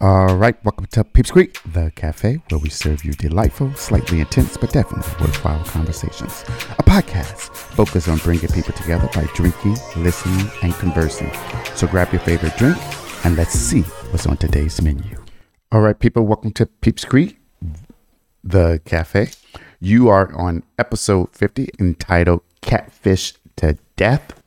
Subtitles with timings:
[0.00, 4.56] All right, welcome to Peeps Creek, the cafe where we serve you delightful, slightly intense,
[4.56, 6.44] but definitely worthwhile conversations.
[6.78, 11.32] A podcast focused on bringing people together by drinking, listening, and conversing.
[11.74, 12.78] So grab your favorite drink
[13.24, 13.80] and let's see
[14.12, 15.16] what's on today's menu.
[15.72, 17.36] All right, people, welcome to Peeps Creek,
[18.44, 19.30] the cafe.
[19.80, 24.40] You are on episode 50 entitled Catfish to Death.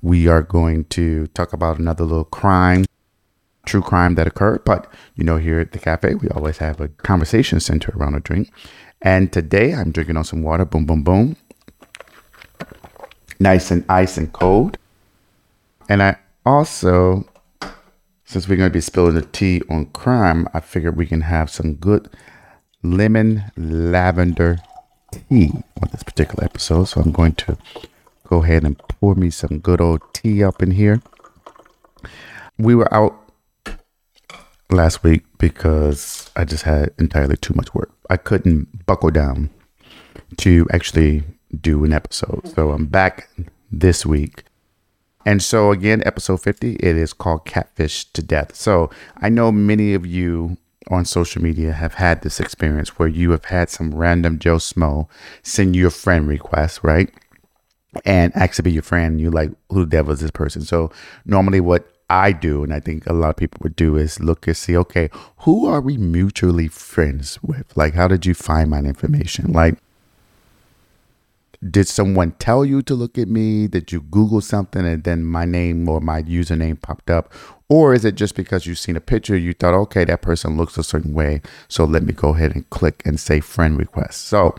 [0.00, 2.86] We are going to talk about another little crime
[3.66, 4.64] true crime that occurred.
[4.64, 8.20] But you know, here at the cafe, we always have a conversation center around a
[8.20, 8.50] drink.
[9.02, 10.64] And today I'm drinking on some water.
[10.64, 11.36] Boom, boom, boom.
[13.38, 14.78] Nice and ice and cold.
[15.88, 17.28] And I also,
[18.24, 21.50] since we're going to be spilling the tea on crime, I figured we can have
[21.50, 22.08] some good
[22.82, 24.58] lemon lavender
[25.12, 25.52] tea
[25.82, 26.84] on this particular episode.
[26.84, 27.58] So I'm going to
[28.26, 31.02] go ahead and pour me some good old tea up in here.
[32.58, 33.25] We were out
[34.70, 37.92] last week because I just had entirely too much work.
[38.10, 39.50] I couldn't buckle down
[40.38, 41.24] to actually
[41.60, 42.48] do an episode.
[42.48, 43.28] So I'm back
[43.70, 44.44] this week.
[45.24, 48.54] And so again, episode 50, it is called Catfish to Death.
[48.54, 50.56] So I know many of you
[50.88, 55.08] on social media have had this experience where you have had some random Joe Smo
[55.42, 57.12] send you a friend request, right?
[58.04, 59.20] And actually be your friend.
[59.20, 60.62] You're like, who the devil is this person?
[60.62, 60.92] So
[61.24, 64.46] normally what I do, and I think a lot of people would do, is look
[64.46, 67.76] and see, okay, who are we mutually friends with?
[67.76, 69.52] Like, how did you find my information?
[69.52, 69.78] Like,
[71.68, 73.66] did someone tell you to look at me?
[73.66, 77.32] Did you Google something and then my name or my username popped up?
[77.68, 80.78] Or is it just because you've seen a picture, you thought, okay, that person looks
[80.78, 84.26] a certain way, so let me go ahead and click and say friend request?
[84.28, 84.54] So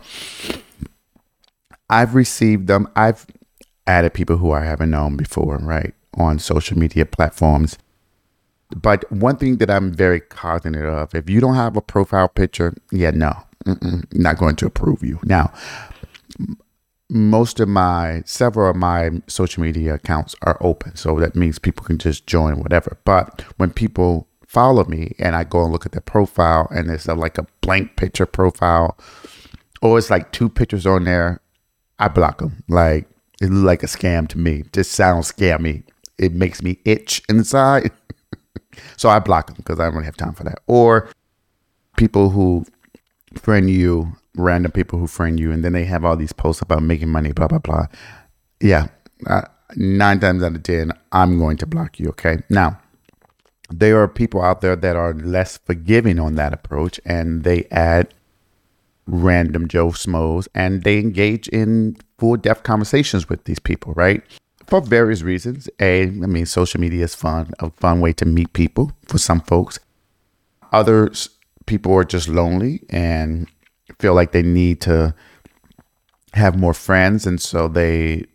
[1.88, 2.88] I've received them.
[2.94, 3.24] I've
[3.86, 5.94] added people who I haven't known before, right?
[6.18, 7.78] On social media platforms.
[8.76, 12.74] But one thing that I'm very cognizant of, if you don't have a profile picture,
[12.92, 13.34] yeah, no,
[14.12, 15.20] not going to approve you.
[15.24, 15.52] Now,
[17.08, 20.96] most of my, several of my social media accounts are open.
[20.96, 22.98] So that means people can just join whatever.
[23.04, 27.06] But when people follow me and I go and look at their profile and it's
[27.06, 28.98] a, like a blank picture profile
[29.80, 31.40] or it's like two pictures on there,
[31.98, 32.62] I block them.
[32.68, 33.08] Like
[33.40, 34.64] it looks like a scam to me.
[34.72, 35.84] Just sounds scammy
[36.18, 37.90] it makes me itch inside.
[38.96, 40.60] so I block them because I don't really have time for that.
[40.66, 41.08] Or
[41.96, 42.64] people who
[43.34, 46.82] friend you, random people who friend you, and then they have all these posts about
[46.82, 47.86] making money, blah, blah, blah.
[48.60, 48.88] Yeah.
[49.26, 49.42] Uh,
[49.76, 52.08] nine times out of 10, I'm going to block you.
[52.10, 52.38] Okay.
[52.48, 52.80] Now,
[53.70, 58.14] there are people out there that are less forgiving on that approach and they add
[59.06, 64.22] random Joe Smos and they engage in full depth conversations with these people, right?
[64.68, 65.68] For various reasons.
[65.80, 69.40] A, I mean, social media is fun, a fun way to meet people for some
[69.40, 69.78] folks.
[70.72, 71.30] Others,
[71.66, 73.48] people are just lonely and
[73.98, 75.14] feel like they need to
[76.34, 77.26] have more friends.
[77.26, 78.26] And so they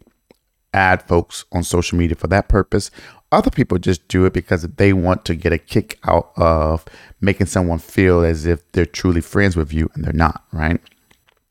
[0.74, 2.90] add folks on social media for that purpose.
[3.32, 6.86] Other people just do it because they want to get a kick out of
[7.22, 10.80] making someone feel as if they're truly friends with you and they're not, right?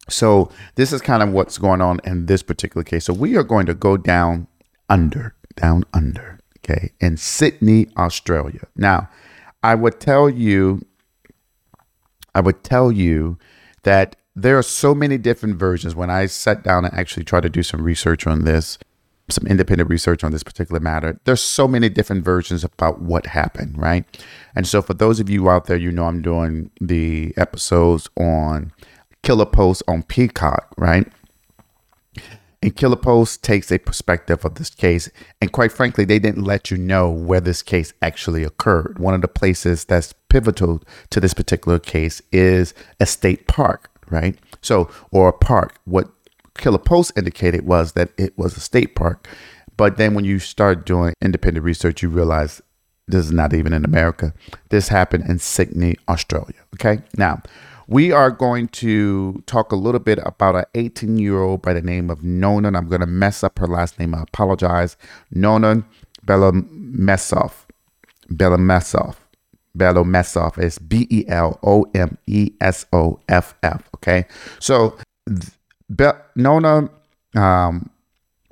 [0.09, 3.05] So, this is kind of what's going on in this particular case.
[3.05, 4.49] So, we are going to go down
[4.93, 8.69] under, down under, okay, in Sydney, Australia.
[8.77, 9.09] Now,
[9.63, 10.85] I would tell you,
[12.35, 13.39] I would tell you
[13.85, 15.95] that there are so many different versions.
[15.95, 18.79] When I sat down and actually tried to do some research on this,
[19.31, 23.79] some independent research on this particular matter, there's so many different versions about what happened,
[23.79, 24.05] right?
[24.55, 28.73] And so, for those of you out there, you know, I'm doing the episodes on
[29.23, 31.11] Killer Post on Peacock, right?
[32.63, 35.11] And Killer Post takes a perspective of this case.
[35.41, 39.01] And quite frankly, they didn't let you know where this case actually occurred.
[39.01, 40.81] One of the places that's pivotal
[41.11, 44.39] to this particular case is a state park, right?
[44.61, 45.75] So, or a park.
[45.85, 46.09] What
[46.57, 49.27] Killer Post indicated was that it was a state park.
[49.77, 52.63] But then when you start doing independent research, you realize
[53.09, 54.33] this is not even in America.
[54.69, 56.61] This happened in Sydney, Australia.
[56.75, 57.03] Okay.
[57.17, 57.43] Now,
[57.93, 61.83] we are going to talk a little bit about an 18 year old by the
[61.83, 62.69] name of Nona.
[62.69, 64.15] I'm going to mess up her last name.
[64.15, 64.97] I apologize.
[65.31, 65.85] Nona
[66.27, 67.67] Belomesoff.
[68.31, 69.17] Belomesoff.
[69.77, 73.83] Belomesoff is B E L O M E S O F F.
[73.97, 74.25] Okay.
[74.59, 74.97] So
[75.95, 76.89] Be- Nona
[77.37, 77.91] um,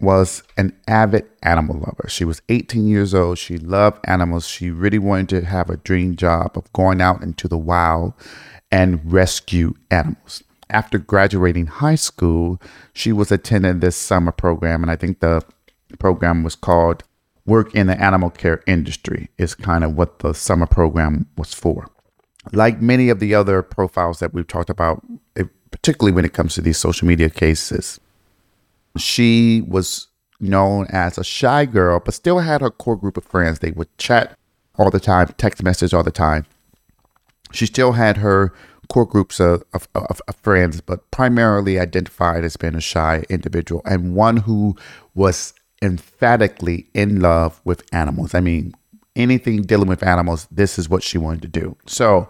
[0.00, 2.08] was an avid animal lover.
[2.08, 3.38] She was 18 years old.
[3.38, 4.46] She loved animals.
[4.46, 8.12] She really wanted to have a dream job of going out into the wild
[8.70, 10.42] and rescue animals.
[10.68, 12.60] After graduating high school,
[12.92, 15.42] she was attending this summer program, and I think the
[15.98, 17.02] program was called
[17.46, 21.88] work in the animal care industry is kind of what the summer program was for.
[22.52, 25.04] Like many of the other profiles that we've talked about,
[25.70, 27.98] particularly when it comes to these social media cases,
[28.96, 30.08] she was
[30.38, 33.58] known as a shy girl, but still had her core group of friends.
[33.58, 34.36] They would chat
[34.78, 36.46] all the time, text message all the time.
[37.52, 38.52] She still had her
[38.88, 43.82] core groups of, of, of, of, friends, but primarily identified as being a shy individual
[43.84, 44.76] and one who
[45.14, 48.34] was emphatically in love with animals.
[48.34, 48.74] I mean,
[49.16, 51.76] anything dealing with animals, this is what she wanted to do.
[51.86, 52.28] So,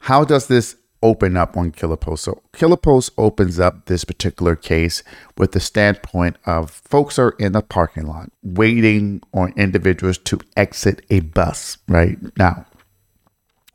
[0.00, 2.24] how does this open up on Killer Post?
[2.24, 5.02] So, Killer Post opens up this particular case
[5.36, 11.04] with the standpoint of folks are in a parking lot waiting on individuals to exit
[11.10, 12.18] a bus, right?
[12.36, 12.66] Now,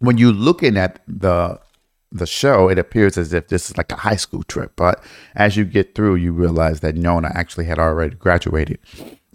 [0.04, 1.60] when you're looking at the
[2.12, 4.74] the show, it appears as if this is like a high school trip.
[4.76, 5.04] But
[5.34, 8.78] as you get through, you realize that Nona actually had already graduated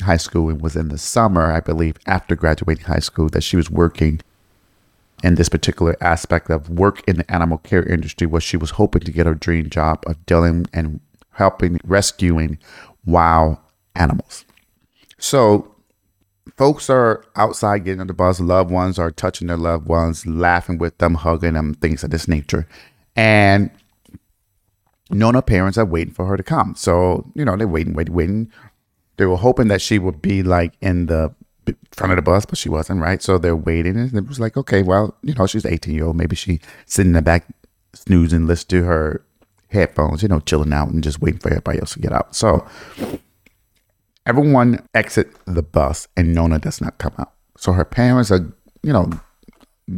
[0.02, 3.56] high school and was in the summer, I believe, after graduating high school, that she
[3.56, 4.20] was working
[5.24, 9.02] in this particular aspect of work in the animal care industry, where she was hoping
[9.02, 11.00] to get her dream job of dealing and
[11.32, 12.58] helping rescuing
[13.04, 13.56] wild
[13.96, 14.44] animals.
[15.18, 15.74] So
[16.56, 18.40] folks are outside getting on the bus.
[18.40, 22.28] Loved ones are touching their loved ones, laughing with them, hugging them, things of this
[22.28, 22.66] nature.
[23.16, 23.70] And
[25.10, 26.74] Nona parents are waiting for her to come.
[26.76, 28.52] So, you know, they're waiting, waiting, waiting.
[29.16, 31.34] They were hoping that she would be like in the
[31.92, 33.22] front of the bus, but she wasn't, right?
[33.22, 33.96] So they're waiting.
[33.96, 36.16] And it was like, okay, well, you know, she's 18 year old.
[36.16, 37.46] Maybe she sitting in the back
[37.94, 39.24] snoozing, listening to her
[39.70, 42.34] headphones, you know, chilling out and just waiting for everybody else to get out.
[42.34, 42.66] So
[44.28, 47.32] Everyone exit the bus and Nona does not come out.
[47.56, 48.52] So her parents are,
[48.82, 49.10] you know,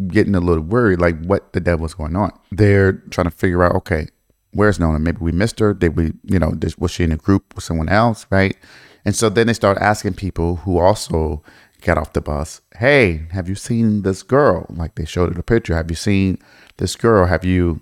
[0.07, 2.31] getting a little worried, like what the devil's going on.
[2.53, 4.07] They're trying to figure out, okay,
[4.53, 5.01] where's Nona?
[5.01, 5.75] Maybe we missed her.
[5.75, 8.57] Did we, you know, was she in a group with someone else, right?
[9.05, 11.43] And so then they start asking people who also
[11.81, 14.67] get off the bus, hey, have you seen this girl?
[14.71, 15.75] Like they showed her a picture.
[15.75, 16.39] Have you seen
[16.77, 17.27] this girl?
[17.27, 17.81] Have you,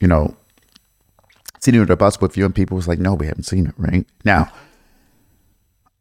[0.00, 0.34] you know,
[1.60, 2.44] seen her on the bus with you?
[2.46, 4.06] And people was like, no, we haven't seen her, right?
[4.24, 4.50] Now,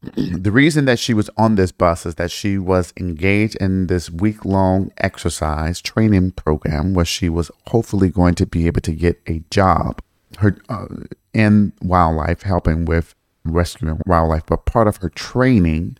[0.15, 4.09] the reason that she was on this bus is that she was engaged in this
[4.09, 9.19] week long exercise training program where she was hopefully going to be able to get
[9.27, 10.01] a job.
[10.37, 10.87] Her uh,
[11.33, 13.13] in wildlife helping with
[13.43, 15.97] rescuing wildlife but part of her training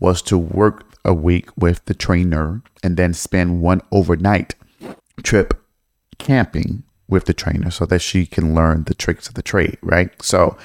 [0.00, 4.54] was to work a week with the trainer and then spend one overnight
[5.22, 5.54] trip
[6.18, 10.10] camping with the trainer so that she can learn the tricks of the trade right?
[10.22, 10.56] So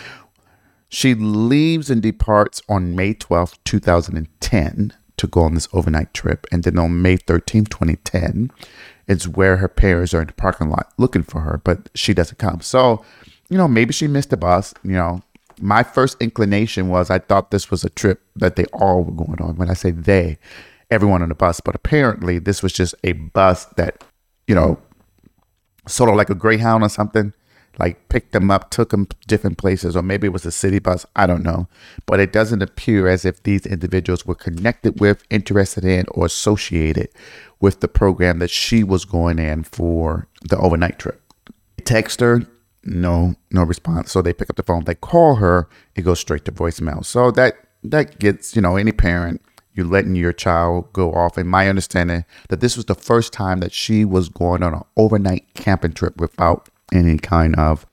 [0.94, 6.46] she leaves and departs on May 12th, 2010 to go on this overnight trip.
[6.52, 8.52] And then on May 13th, 2010,
[9.08, 12.38] it's where her parents are in the parking lot looking for her, but she doesn't
[12.38, 12.62] come.
[12.62, 13.04] So,
[13.50, 14.76] you know, maybe she missed the bus.
[14.84, 15.24] You know,
[15.60, 19.42] my first inclination was I thought this was a trip that they all were going
[19.42, 19.56] on.
[19.56, 20.38] When I say they,
[20.92, 24.04] everyone on the bus, but apparently this was just a bus that,
[24.46, 24.80] you know,
[25.88, 27.34] sort of like a Greyhound or something
[27.80, 31.06] like picked them up, took them different places, or maybe it was a city bus.
[31.16, 31.68] I don't know.
[32.06, 37.10] But it doesn't appear as if these individuals were connected with, interested in, or associated
[37.60, 41.22] with the program that she was going in for the overnight trip.
[41.84, 42.46] Text her,
[42.84, 44.12] no, no response.
[44.12, 47.04] So they pick up the phone, they call her, it goes straight to voicemail.
[47.06, 49.42] So that that gets, you know, any parent
[49.74, 51.38] you're letting your child go off.
[51.38, 54.84] And my understanding that this was the first time that she was going on an
[54.96, 57.86] overnight camping trip without any kind of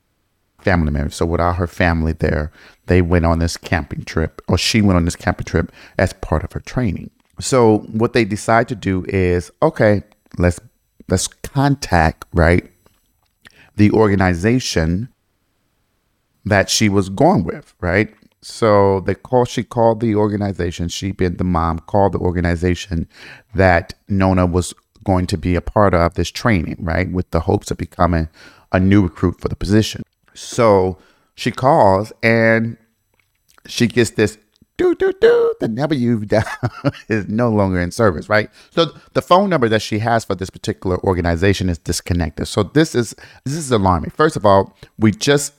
[0.59, 1.09] family member.
[1.09, 2.51] So without her family there,
[2.85, 6.43] they went on this camping trip, or she went on this camping trip as part
[6.43, 7.09] of her training.
[7.39, 10.03] So what they decide to do is, okay,
[10.37, 10.59] let's
[11.07, 12.69] let's contact right
[13.75, 15.09] the organization
[16.45, 18.13] that she was going with, right?
[18.41, 23.07] So they call she called the organization, she being the mom, called the organization
[23.55, 27.11] that Nona was going to be a part of this training, right?
[27.11, 28.29] With the hopes of becoming
[28.71, 30.03] a new recruit for the position.
[30.33, 30.97] So
[31.35, 32.77] she calls and
[33.67, 34.37] she gets this
[34.77, 36.45] do do do the number you've dialed
[37.07, 38.49] is no longer in service, right?
[38.71, 42.47] So the phone number that she has for this particular organization is disconnected.
[42.47, 44.11] So this is this is alarming.
[44.11, 45.53] First of all, we just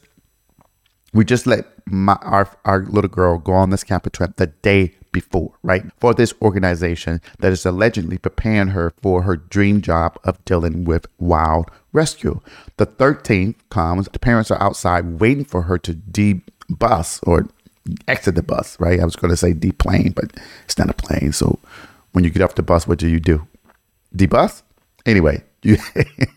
[1.12, 4.96] we just let my, our our little girl go on this camping trip the day
[5.12, 5.84] before, right?
[5.98, 11.06] For this organization that is allegedly preparing her for her dream job of dealing with
[11.18, 12.40] wild rescue.
[12.78, 17.48] The 13th comes, the parents are outside waiting for her to debus or
[18.08, 19.00] exit the bus, right?
[19.00, 20.32] I was going to say deplane, but
[20.64, 21.32] it's not a plane.
[21.32, 21.58] So
[22.12, 23.46] when you get off the bus, what do you do?
[24.16, 24.62] Debus?
[25.06, 25.78] Anyway, you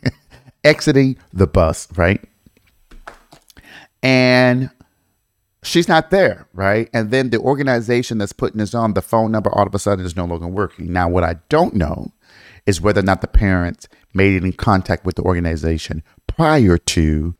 [0.63, 2.23] exiting the bus, right?
[4.01, 4.69] And
[5.65, 6.89] she's not there, right?
[6.93, 10.05] And then the organization that's putting this on, the phone number all of a sudden
[10.05, 10.91] is no longer working.
[10.93, 12.11] Now, what I don't know
[12.65, 17.35] is whether or not the parents made any contact with the organization prior to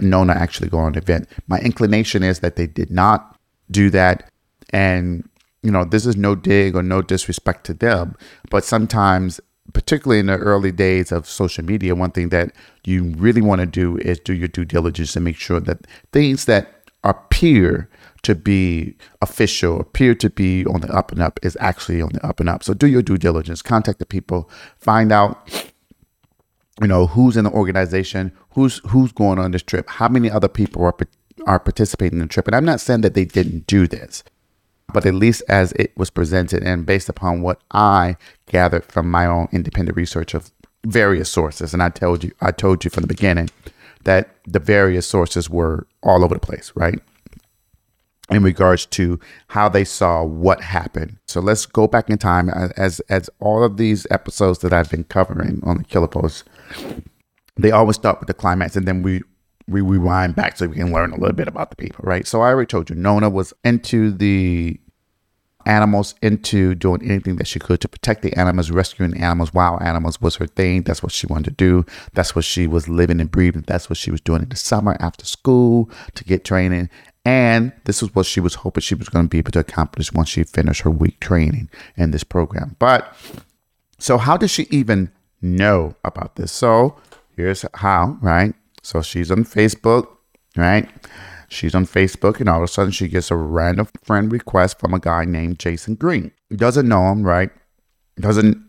[0.00, 1.28] Nona actually going on the event.
[1.46, 3.38] My inclination is that they did not
[3.70, 4.30] do that.
[4.70, 5.28] And,
[5.62, 8.16] you know, this is no dig or no disrespect to them,
[8.50, 9.40] but sometimes
[9.72, 12.52] particularly in the early days of social media, one thing that
[12.84, 16.44] you really want to do is do your due diligence and make sure that things
[16.44, 17.88] that appear
[18.22, 22.26] to be official, appear to be on the up and up, is actually on the
[22.26, 22.64] up and up.
[22.64, 25.70] So do your due diligence, contact the people, find out,
[26.80, 30.48] you know, who's in the organization, who's who's going on this trip, how many other
[30.48, 30.96] people are
[31.46, 32.46] are participating in the trip.
[32.46, 34.24] And I'm not saying that they didn't do this,
[34.92, 39.26] but at least as it was presented and based upon what I gathered from my
[39.26, 40.50] own independent research of
[40.86, 43.50] various sources, and I told you, I told you from the beginning
[44.04, 46.98] that the various sources were all over the place, right?
[48.30, 51.18] In regards to how they saw what happened.
[51.26, 55.04] So let's go back in time as as all of these episodes that I've been
[55.04, 56.44] covering on the Killer Post,
[57.56, 59.22] they always start with the climax and then we
[59.66, 62.26] we rewind back so we can learn a little bit about the people, right?
[62.26, 64.78] So I already told you Nona was into the
[65.66, 70.20] animals into doing anything that she could to protect the animals, rescuing animals, wild animals
[70.20, 70.82] was her thing.
[70.82, 71.86] That's what she wanted to do.
[72.12, 73.64] That's what she was living and breathing.
[73.66, 76.90] That's what she was doing in the summer after school to get training.
[77.24, 80.12] And this is what she was hoping she was going to be able to accomplish
[80.12, 82.76] once she finished her week training in this program.
[82.78, 83.16] But
[83.98, 86.52] so, how does she even know about this?
[86.52, 86.96] So,
[87.36, 88.54] here's how, right?
[88.82, 90.08] So, she's on Facebook,
[90.56, 90.90] right?
[91.54, 94.92] She's on Facebook, and all of a sudden she gets a random friend request from
[94.92, 96.32] a guy named Jason Green.
[96.54, 97.50] Doesn't know him, right?
[98.18, 98.64] Doesn't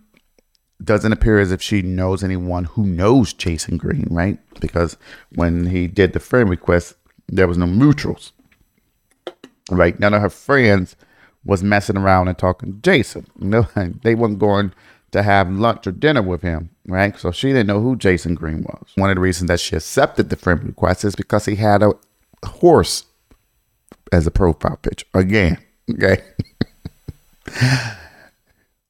[0.84, 4.38] doesn't appear as if she knows anyone who knows Jason Green, right?
[4.60, 4.98] Because
[5.34, 6.96] when he did the friend request,
[7.28, 8.32] there was no mutuals,
[9.72, 9.98] right?
[10.00, 10.96] None of her friends
[11.46, 13.26] was messing around and talking to Jason.
[13.38, 13.68] No,
[14.04, 14.74] they weren't going
[15.12, 17.18] to have lunch or dinner with him, right?
[17.18, 18.90] So she didn't know who Jason Green was.
[18.96, 21.94] One of the reasons that she accepted the friend request is because he had a
[22.46, 23.06] horse
[24.12, 25.06] as a profile picture.
[25.14, 25.58] Again,
[25.92, 26.24] okay?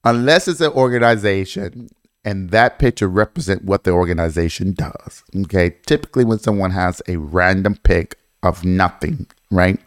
[0.03, 1.89] Unless it's an organization
[2.25, 5.24] and that picture represent what the organization does.
[5.43, 5.75] Okay.
[5.85, 9.79] Typically when someone has a random pic of nothing, right?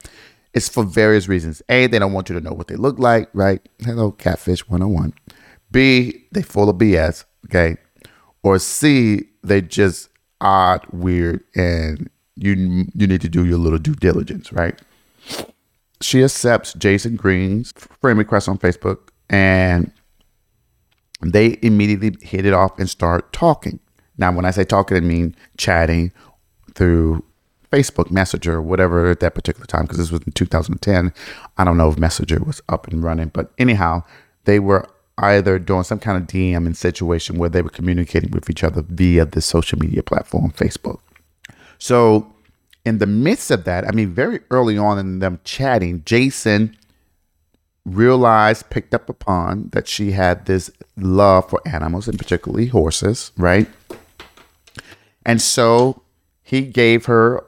[0.54, 1.60] It's for various reasons.
[1.68, 3.60] A, they don't want you to know what they look like, right?
[3.80, 5.12] Hello, catfish 101.
[5.70, 7.76] B, they full of BS, okay?
[8.42, 10.08] Or C, they just
[10.40, 12.08] odd, weird, and
[12.38, 14.80] you you need to do your little due diligence, right?
[16.00, 19.90] She accepts Jason Green's friend request on Facebook, and
[21.20, 23.80] they immediately hit it off and start talking.
[24.16, 26.12] Now, when I say talking, I mean chatting
[26.74, 27.24] through
[27.72, 31.12] Facebook Messenger whatever at that particular time, because this was in 2010.
[31.56, 34.04] I don't know if Messenger was up and running, but anyhow,
[34.44, 38.48] they were either doing some kind of DM in situation where they were communicating with
[38.48, 41.00] each other via the social media platform, Facebook.
[41.78, 42.32] So,
[42.84, 46.76] in the midst of that, I mean, very early on in them chatting, Jason
[47.84, 53.68] realized, picked up upon that she had this love for animals and particularly horses, right?
[55.24, 56.02] And so
[56.42, 57.44] he gave her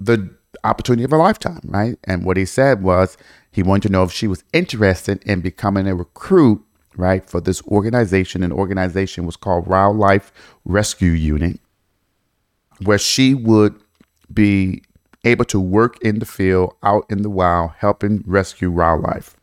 [0.00, 0.34] the
[0.64, 1.98] opportunity of a lifetime, right?
[2.04, 3.16] And what he said was
[3.50, 6.62] he wanted to know if she was interested in becoming a recruit,
[6.96, 8.42] right, for this organization.
[8.42, 10.32] An organization was called Wildlife
[10.64, 11.60] Rescue Unit
[12.82, 13.74] where she would
[14.32, 14.82] be
[15.24, 19.36] able to work in the field, out in the wild, helping rescue wildlife.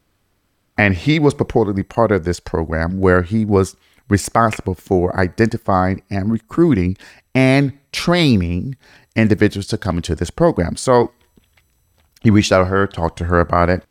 [0.78, 3.76] And he was purportedly part of this program where he was
[4.10, 6.98] responsible for identifying and recruiting
[7.34, 8.78] and training
[9.16, 10.76] individuals to come into this program.
[10.76, 11.12] So
[12.22, 13.84] he reached out to her, talked to her about it,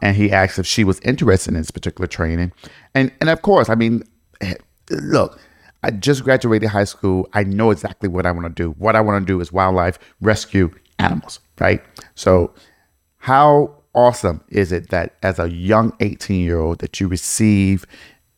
[0.00, 2.52] and he asked if she was interested in this particular training.
[2.94, 4.04] And and of course, I mean,
[4.40, 4.54] eh,
[4.90, 5.40] look,
[5.82, 7.28] I just graduated high school.
[7.32, 8.70] I know exactly what I want to do.
[8.78, 11.82] What I want to do is wildlife rescue animals, right?
[12.14, 12.52] So,
[13.18, 17.84] how awesome is it that as a young 18 year old that you receive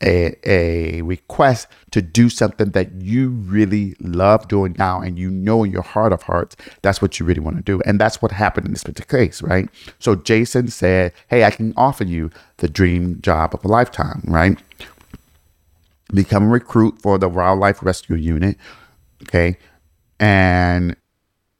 [0.03, 5.63] a, a request to do something that you really love doing now and you know
[5.63, 8.31] in your heart of hearts that's what you really want to do and that's what
[8.31, 9.69] happened in this particular case right
[9.99, 14.59] so jason said hey i can offer you the dream job of a lifetime right
[16.13, 18.57] become a recruit for the Wildlife Rescue Unit.
[19.23, 19.57] Okay.
[20.19, 20.95] And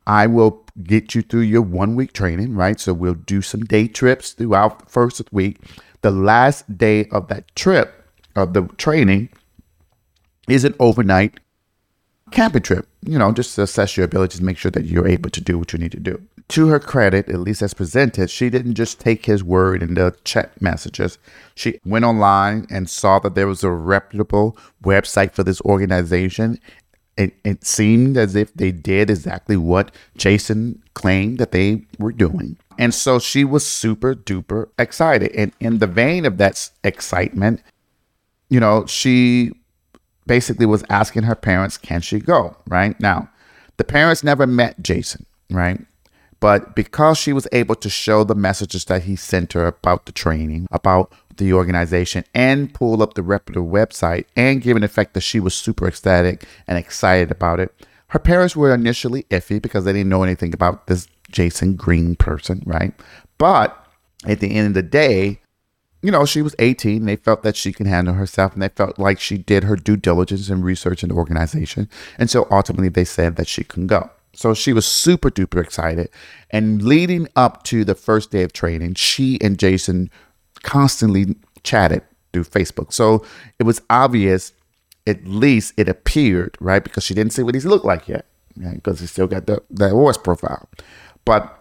[0.07, 2.79] I will get you through your one week training, right?
[2.79, 5.57] So we'll do some day trips throughout the first week.
[6.01, 8.05] The last day of that trip,
[8.35, 9.29] of the training,
[10.47, 11.39] is an overnight
[12.31, 15.57] camping trip, you know, just assess your abilities make sure that you're able to do
[15.57, 16.21] what you need to do.
[16.49, 20.15] To her credit, at least as presented, she didn't just take his word in the
[20.23, 21.17] chat messages.
[21.55, 26.59] She went online and saw that there was a reputable website for this organization.
[27.17, 32.57] It, it seemed as if they did exactly what Jason claimed that they were doing.
[32.77, 35.31] And so she was super duper excited.
[35.35, 37.61] And in the vein of that excitement,
[38.49, 39.51] you know, she
[40.25, 42.57] basically was asking her parents, can she go?
[42.67, 43.29] Right now,
[43.77, 45.79] the parents never met Jason, right?
[46.39, 50.11] But because she was able to show the messages that he sent her about the
[50.11, 55.21] training, about the organization, and pull up the reputable website, and given the fact that
[55.21, 57.73] she was super ecstatic and excited about it,
[58.07, 62.61] her parents were initially iffy because they didn't know anything about this Jason Green person,
[62.65, 62.93] right?
[63.37, 63.77] But
[64.25, 65.41] at the end of the day,
[66.01, 67.05] you know, she was 18.
[67.05, 69.97] They felt that she can handle herself and they felt like she did her due
[69.97, 71.89] diligence and research in the organization.
[72.17, 74.09] And so ultimately they said that she can go.
[74.33, 76.09] So she was super duper excited.
[76.49, 80.09] And leading up to the first day of training, she and Jason
[80.63, 82.01] constantly chatted
[82.33, 82.93] through Facebook.
[82.93, 83.25] So
[83.59, 84.53] it was obvious,
[85.05, 86.83] at least it appeared, right?
[86.83, 88.25] Because she didn't see what he looked like yet,
[88.57, 88.75] right?
[88.75, 90.67] Because he still got the, the voice profile.
[91.25, 91.57] But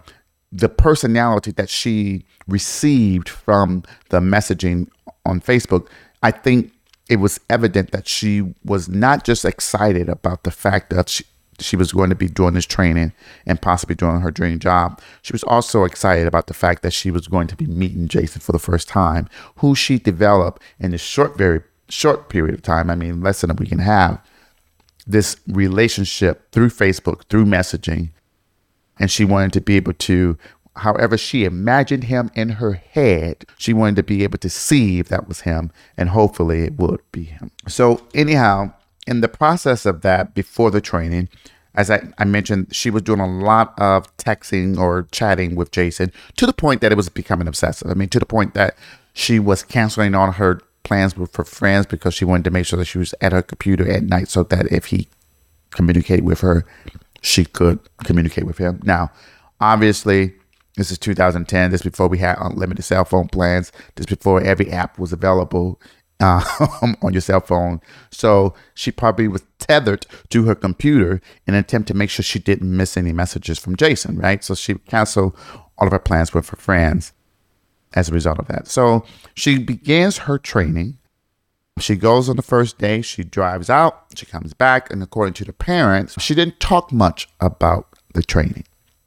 [0.53, 4.89] the personality that she received from the messaging
[5.25, 5.89] on Facebook,
[6.23, 6.73] I think
[7.09, 11.25] it was evident that she was not just excited about the fact that she,
[11.59, 13.13] she was going to be doing this training
[13.47, 15.01] and possibly doing her dream job.
[15.23, 18.41] She was also excited about the fact that she was going to be meeting Jason
[18.41, 22.91] for the first time, who she developed in a short, very short period of time.
[22.91, 24.21] I mean, less than a week and a half.
[25.07, 28.11] This relationship through Facebook, through messaging,
[29.01, 30.39] and she wanted to be able to
[30.81, 33.45] however she imagined him in her head.
[33.59, 37.01] She wanted to be able to see if that was him and hopefully it would
[37.13, 37.51] be him.
[37.69, 38.73] So anyhow
[39.07, 41.29] in the process of that before the training
[41.75, 46.13] as I, I mentioned she was doing a lot of texting or chatting with jason
[46.37, 47.91] to the point that it was becoming obsessive.
[47.91, 48.77] I mean to the point that
[49.13, 52.79] she was canceling on her plans with her friends because she wanted to make sure
[52.79, 55.09] that she was at her computer at night so that if he
[55.71, 56.65] communicated with her
[57.21, 58.81] she could communicate with him.
[58.83, 59.11] Now,
[59.61, 60.35] obviously,
[60.77, 61.71] this is 2010.
[61.71, 63.73] This before we had unlimited cell phone plans.
[63.97, 65.81] This before every app was available
[66.21, 66.43] uh,
[67.03, 67.81] on your cell phone.
[68.11, 72.39] So she probably was tethered to her computer in an attempt to make sure she
[72.39, 74.43] didn't miss any messages from Jason, right?
[74.45, 75.37] So she canceled
[75.79, 77.13] all of her plans with her friends
[77.95, 78.69] as a result of that.
[78.69, 79.05] So
[79.35, 80.99] she begins her training
[81.81, 85.45] she goes on the first day, she drives out, she comes back, and according to
[85.45, 88.65] the parents, she didn't talk much about the training.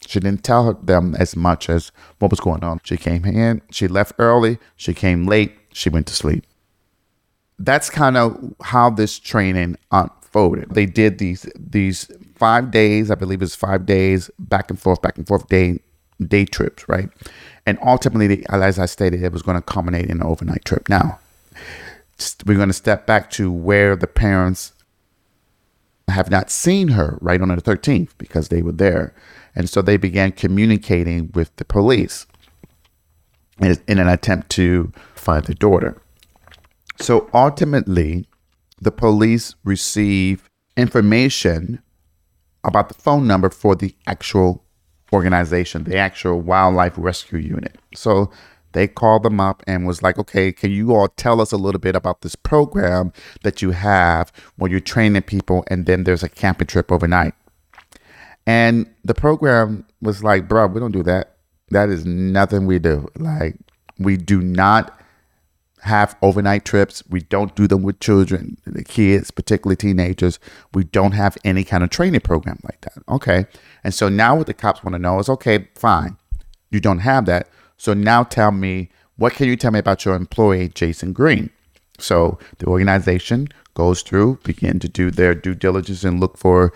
[0.07, 2.81] She didn't tell them as much as what was going on.
[2.83, 6.45] She came in, she left early, she came late, she went to sleep.
[7.59, 10.73] That's kind of how this training unfolded.
[10.73, 15.17] They did these these five days, I believe it's five days, back and forth, back
[15.17, 15.79] and forth day
[16.25, 17.09] day trips, right?
[17.65, 20.89] And ultimately, as I stated, it was going to culminate in an overnight trip.
[20.89, 21.19] Now,
[22.45, 24.73] we're going to step back to where the parents
[26.09, 29.13] have not seen her right on the 13th because they were there.
[29.55, 32.25] And so they began communicating with the police
[33.59, 36.01] in, an attempt to find their daughter.
[36.99, 38.27] So ultimately,
[38.81, 41.81] the police receive information
[42.63, 44.63] about the phone number for the actual
[45.11, 47.77] organization, the actual wildlife rescue unit.
[47.95, 48.31] So
[48.71, 51.79] they called them up and was like, okay, can you all tell us a little
[51.79, 53.13] bit about this program
[53.43, 57.35] that you have where you're training people and then there's a camping trip overnight?
[58.45, 61.37] And the program was like, bro, we don't do that.
[61.69, 63.07] That is nothing we do.
[63.17, 63.57] Like,
[63.97, 64.99] we do not
[65.81, 67.03] have overnight trips.
[67.09, 70.39] We don't do them with children, the kids, particularly teenagers.
[70.73, 73.03] We don't have any kind of training program like that.
[73.09, 73.45] Okay.
[73.83, 76.17] And so now what the cops want to know is okay, fine.
[76.71, 77.49] You don't have that.
[77.77, 81.49] So now tell me, what can you tell me about your employee, Jason Green?
[81.99, 86.73] So the organization goes through, begin to do their due diligence and look for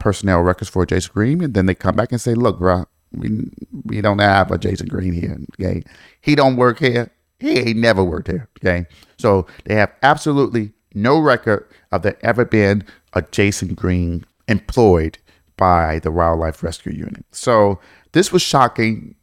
[0.00, 3.50] personnel records for Jason Green, and then they come back and say, "Look, bro, we
[3.84, 5.38] we don't have a Jason Green here.
[5.60, 5.82] Okay,
[6.20, 7.10] he don't work here.
[7.38, 8.48] He ain't never worked here.
[8.58, 8.86] Okay,
[9.18, 12.82] so they have absolutely no record of there ever being
[13.12, 15.18] a Jason Green employed
[15.56, 17.24] by the Wildlife Rescue Unit.
[17.32, 17.78] So
[18.12, 19.14] this was shocking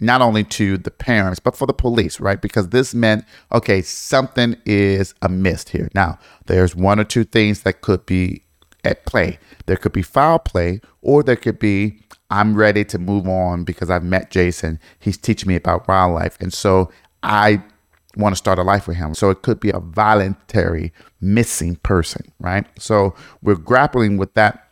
[0.00, 2.42] not only to the parents, but for the police, right?
[2.42, 5.88] Because this meant, okay, something is amiss here.
[5.94, 8.42] Now, there's one or two things that could be
[8.84, 9.38] at play.
[9.66, 13.90] There could be foul play, or there could be, I'm ready to move on because
[13.90, 14.78] I've met Jason.
[14.98, 16.38] He's teaching me about wildlife.
[16.40, 16.90] And so
[17.22, 17.62] I
[18.16, 19.14] want to start a life with him.
[19.14, 22.66] So it could be a voluntary missing person, right?
[22.78, 24.68] So we're grappling with that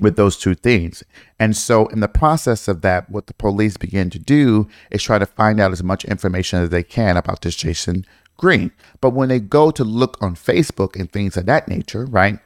[0.00, 1.02] with those two things.
[1.38, 5.18] And so, in the process of that, what the police begin to do is try
[5.18, 8.72] to find out as much information as they can about this Jason Green.
[9.00, 12.38] But when they go to look on Facebook and things of that nature, right?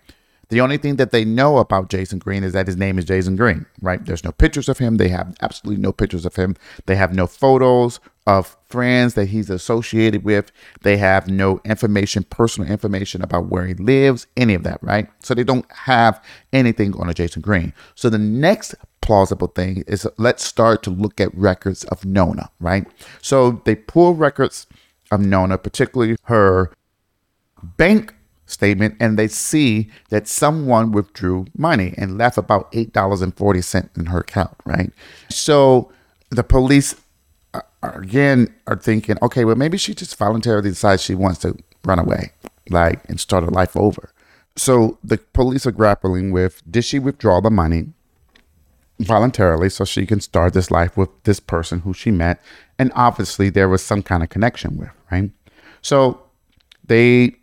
[0.49, 3.37] The only thing that they know about Jason Green is that his name is Jason
[3.37, 4.05] Green, right?
[4.05, 4.97] There's no pictures of him.
[4.97, 6.57] They have absolutely no pictures of him.
[6.87, 10.51] They have no photos of friends that he's associated with.
[10.83, 15.09] They have no information, personal information about where he lives, any of that, right?
[15.23, 17.73] So they don't have anything on a Jason Green.
[17.95, 22.87] So the next plausible thing is let's start to look at records of Nona, right?
[23.21, 24.67] So they pull records
[25.11, 26.73] of Nona, particularly her
[27.63, 28.15] bank
[28.47, 34.55] statement, and they see that someone withdrew money and left about $8.40 in her account,
[34.65, 34.93] right?
[35.31, 35.91] So
[36.31, 36.95] the police
[37.83, 42.33] again are thinking, okay, well, maybe she just voluntarily decides she wants to run away,
[42.71, 44.11] like, and start a life over.
[44.57, 47.89] So the police are grappling with did she withdraw the money
[49.01, 52.41] voluntarily so she can start this life with this person who she met?
[52.79, 55.31] And obviously there was some kind of connection with, right?
[55.83, 56.23] So
[56.87, 57.35] they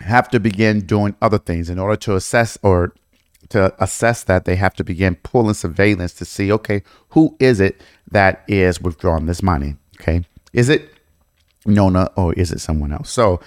[0.00, 2.94] have to begin doing other things in order to assess or
[3.48, 7.80] to assess that, they have to begin pulling surveillance to see, okay, who is it
[8.10, 9.76] that is withdrawing this money?
[10.00, 10.24] Okay.
[10.52, 10.90] Is it
[11.66, 13.10] Nona or is it someone else?
[13.10, 13.40] So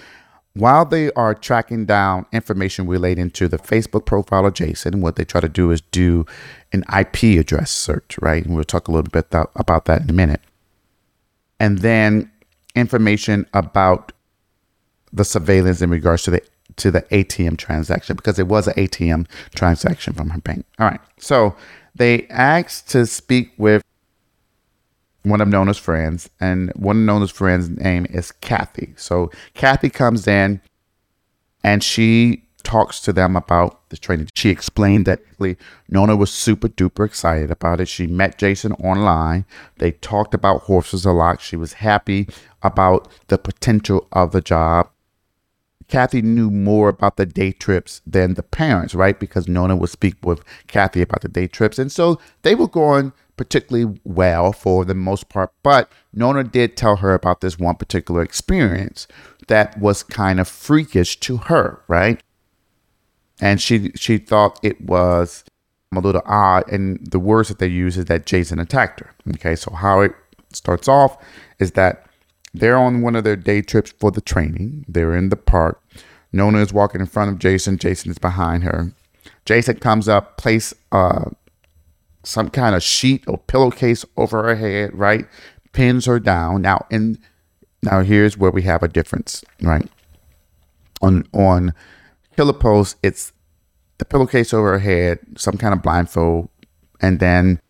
[0.54, 5.24] while they are tracking down information relating to the Facebook profile of Jason, what they
[5.24, 6.24] try to do is do
[6.72, 8.44] an IP address search, right?
[8.44, 10.40] And we'll talk a little bit about that in a minute.
[11.60, 12.30] And then
[12.74, 14.12] information about
[15.12, 16.42] the surveillance in regards to the
[16.76, 20.66] to the ATM transaction because it was an ATM transaction from her bank.
[20.78, 21.00] All right.
[21.18, 21.56] So
[21.94, 23.82] they asked to speak with
[25.22, 28.94] one of Nona's friends, and one of Nona's friends' name is Kathy.
[28.96, 30.60] So Kathy comes in
[31.64, 34.28] and she talks to them about the training.
[34.34, 35.20] She explained that
[35.88, 37.88] Nona was super duper excited about it.
[37.88, 39.46] She met Jason online.
[39.78, 41.40] They talked about horses a lot.
[41.40, 42.28] She was happy
[42.62, 44.88] about the potential of the job.
[45.88, 49.18] Kathy knew more about the day trips than the parents, right?
[49.18, 51.78] Because Nona would speak with Kathy about the day trips.
[51.78, 55.52] And so they were going particularly well for the most part.
[55.62, 59.06] But Nona did tell her about this one particular experience
[59.48, 62.20] that was kind of freakish to her, right?
[63.40, 65.44] And she she thought it was
[65.94, 66.70] a little odd.
[66.70, 69.14] And the words that they use is that Jason attacked her.
[69.34, 70.12] Okay, so how it
[70.52, 71.22] starts off
[71.58, 72.05] is that
[72.58, 74.84] they're on one of their day trips for the training.
[74.88, 75.82] They're in the park.
[76.32, 77.78] Nona is walking in front of Jason.
[77.78, 78.92] Jason is behind her.
[79.44, 81.30] Jason comes up, place uh,
[82.24, 85.26] some kind of sheet or pillowcase over her head, right?
[85.72, 86.62] Pins her down.
[86.62, 87.18] Now, and
[87.82, 89.88] now here's where we have a difference, right?
[91.00, 91.74] On on
[92.36, 93.32] Killer Post, it's
[93.98, 96.48] the pillowcase over her head, some kind of blindfold,
[97.00, 97.60] and then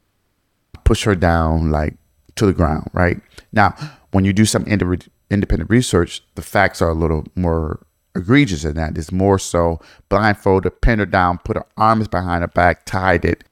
[0.85, 1.96] push her down like
[2.37, 3.20] to the ground, right?
[3.53, 3.75] Now,
[4.16, 8.96] when you do some independent research, the facts are a little more egregious than that.
[8.96, 13.44] It's more so blindfolded, pinned her down, put her arms behind her back, tied it.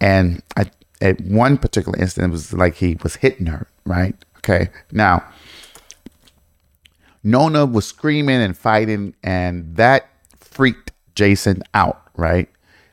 [0.00, 4.14] And I, at one particular instance, it was like he was hitting her, right?
[4.36, 4.68] Okay.
[4.92, 5.24] Now,
[7.24, 10.08] Nona was screaming and fighting, and that
[10.38, 12.48] freaked Jason out, right?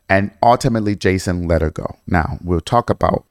[0.10, 1.98] And ultimately, Jason let her go.
[2.08, 3.26] Now, we'll talk about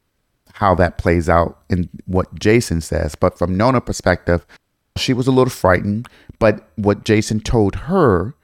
[0.54, 3.14] how that plays out in what Jason says.
[3.14, 4.46] But from Nona perspective,
[4.96, 6.08] she was a little frightened.
[6.38, 8.34] But what Jason told her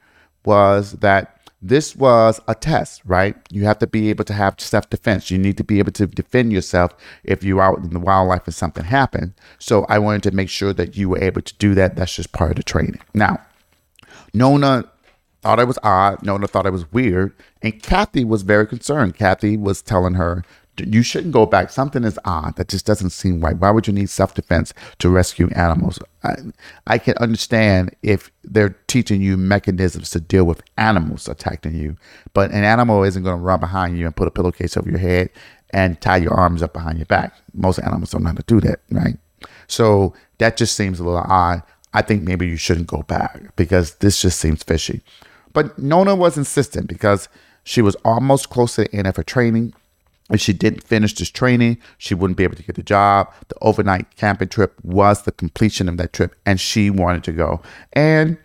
[0.45, 3.35] was that this was a test, right?
[3.51, 5.31] You have to be able to have self defense.
[5.31, 6.93] You need to be able to defend yourself
[7.23, 9.33] if you're out in the wildlife and something happened.
[9.59, 11.95] So I wanted to make sure that you were able to do that.
[11.95, 12.99] That's just part of the training.
[13.13, 13.41] Now,
[14.33, 14.85] Nona
[15.41, 16.23] thought it was odd.
[16.23, 17.33] Nona thought it was weird.
[17.61, 19.15] And Kathy was very concerned.
[19.15, 20.43] Kathy was telling her
[20.79, 21.69] you shouldn't go back.
[21.69, 22.55] Something is odd.
[22.55, 23.57] That just doesn't seem right.
[23.57, 25.99] Why would you need self defense to rescue animals?
[26.23, 26.35] I,
[26.85, 31.97] I can understand if they're teaching you mechanisms to deal with animals attacking you,
[32.33, 34.99] but an animal isn't going to run behind you and put a pillowcase over your
[34.99, 35.29] head
[35.71, 37.33] and tie your arms up behind your back.
[37.53, 39.17] Most animals don't know how to do that, right?
[39.67, 41.63] So that just seems a little odd.
[41.93, 45.01] I think maybe you shouldn't go back because this just seems fishy.
[45.53, 47.27] But Nona was insistent because
[47.63, 49.73] she was almost close to the end of her training
[50.29, 53.31] if she didn't finish this training, she wouldn't be able to get the job.
[53.47, 57.61] The overnight camping trip was the completion of that trip, and she wanted to go.
[57.93, 58.37] And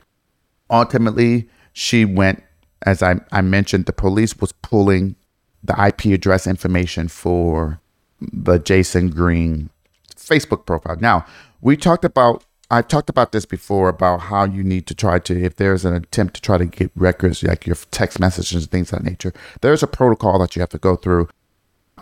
[0.70, 2.42] ultimately, she went,
[2.86, 5.16] as I, I mentioned, the police was pulling
[5.64, 7.80] the IP address information for
[8.20, 9.70] the Jason Green
[10.14, 10.96] Facebook profile.
[11.00, 11.26] Now,
[11.60, 15.44] we talked about I've talked about this before about how you need to try to,
[15.44, 18.90] if there's an attempt to try to get records like your text messages and things
[18.94, 21.28] of that nature, there's a protocol that you have to go through.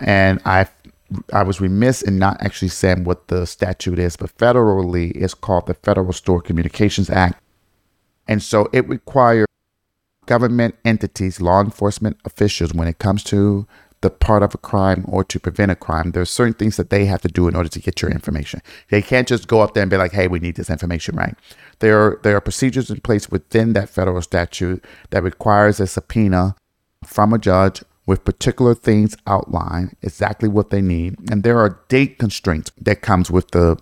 [0.00, 0.66] And I,
[1.32, 5.66] I was remiss in not actually saying what the statute is, but federally, it's called
[5.66, 7.40] the Federal Stored Communications Act.
[8.26, 9.46] And so it requires
[10.26, 13.66] government entities, law enforcement officials, when it comes to
[14.00, 17.04] the part of a crime or to prevent a crime, there's certain things that they
[17.04, 18.62] have to do in order to get your information.
[18.88, 21.34] They can't just go up there and be like, "Hey, we need this information," right?
[21.80, 26.54] There are there are procedures in place within that federal statute that requires a subpoena
[27.04, 32.18] from a judge with particular things outlined, exactly what they need, and there are date
[32.18, 33.80] constraints that comes with the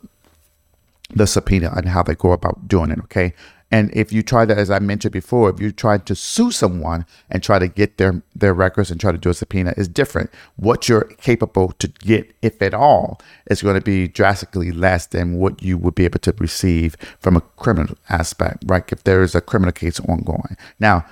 [1.14, 2.98] the subpoena and how they go about doing it.
[3.04, 3.32] Okay,
[3.70, 7.06] and if you try to, as I mentioned before, if you try to sue someone
[7.30, 10.28] and try to get their their records and try to do a subpoena, is different.
[10.56, 13.18] What you're capable to get, if at all,
[13.50, 17.34] is going to be drastically less than what you would be able to receive from
[17.34, 18.84] a criminal aspect, right?
[18.92, 20.58] If there is a criminal case ongoing.
[20.78, 21.06] Now,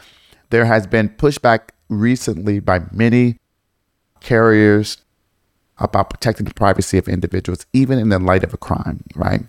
[0.50, 3.38] there has been pushback recently by many
[4.20, 4.99] carriers
[5.79, 9.42] about protecting the privacy of individuals, even in the light of a crime, right?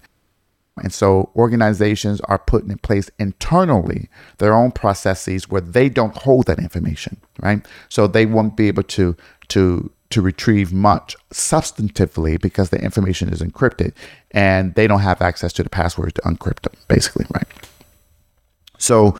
[0.77, 6.45] And so organizations are putting in place internally their own processes where they don't hold
[6.47, 7.65] that information, right?
[7.89, 9.15] So they won't be able to
[9.49, 13.93] to to retrieve much substantively because the information is encrypted
[14.31, 17.47] and they don't have access to the passwords to uncrypt them, basically, right?
[18.77, 19.17] So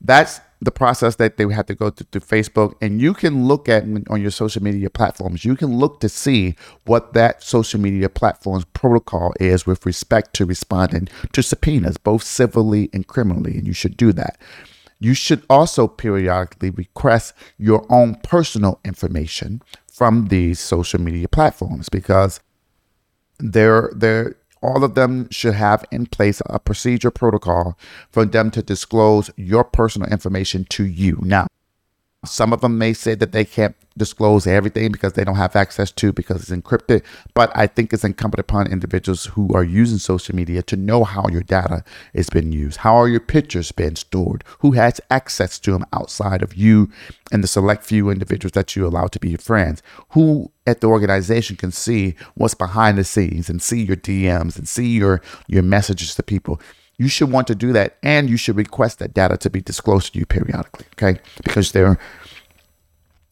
[0.00, 2.74] that's the process that they have to go through, through Facebook.
[2.80, 6.56] And you can look at on your social media platforms, you can look to see
[6.84, 12.90] what that social media platform's protocol is with respect to responding to subpoenas, both civilly
[12.92, 13.56] and criminally.
[13.58, 14.38] And you should do that.
[15.00, 19.60] You should also periodically request your own personal information
[19.92, 22.40] from these social media platforms because
[23.38, 27.78] they're they're all of them should have in place a procedure protocol
[28.10, 31.18] for them to disclose your personal information to you.
[31.20, 31.46] Now,
[32.24, 35.90] some of them may say that they can't disclose everything because they don't have access
[35.92, 37.04] to because it's encrypted.
[37.32, 41.26] But I think it's incumbent upon individuals who are using social media to know how
[41.28, 42.78] your data is being used.
[42.78, 44.44] How are your pictures being stored?
[44.60, 46.90] Who has access to them outside of you
[47.30, 49.82] and the select few individuals that you allow to be your friends?
[50.10, 54.68] Who at the organization can see what's behind the scenes and see your DMs and
[54.68, 56.60] see your your messages to people
[56.96, 60.12] you should want to do that and you should request that data to be disclosed
[60.12, 61.20] to you periodically, okay?
[61.42, 61.98] Because there